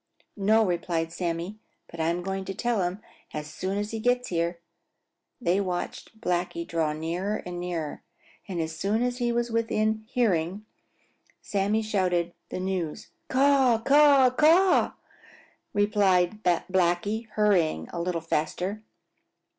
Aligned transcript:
"No," 0.35 0.65
replied 0.65 1.11
Sammy, 1.13 1.59
"but 1.87 1.99
I'm 1.99 2.23
going 2.23 2.43
to 2.45 2.55
tell 2.55 2.81
him 2.81 3.01
as 3.35 3.45
soon 3.53 3.77
as 3.77 3.91
he 3.91 3.99
gets 3.99 4.29
here." 4.29 4.57
They 5.39 5.61
watched 5.61 6.19
Blacky 6.19 6.65
draw 6.67 6.91
nearer 6.93 7.43
and 7.45 7.59
nearer, 7.59 8.01
and 8.47 8.59
as 8.59 8.75
soon 8.75 9.03
as 9.03 9.19
he 9.19 9.31
was 9.31 9.51
within 9.51 10.03
hearing 10.07 10.65
Sammy 11.39 11.83
shouted 11.83 12.33
the 12.49 12.59
news. 12.59 13.09
"Caw, 13.29 13.77
caw, 13.85 14.31
caw," 14.31 14.93
replied 15.71 16.43
Blacky, 16.43 17.27
hurrying 17.33 17.87
a 17.93 18.01
little 18.01 18.21
faster. 18.21 18.81